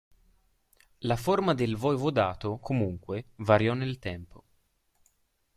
[1.01, 4.43] La forma del voivodato, comunque, variò nel tempo.